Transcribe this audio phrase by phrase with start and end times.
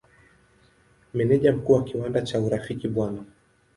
[1.13, 3.09] Meneja Mkuu wa kiwanda cha Urafiki Bw.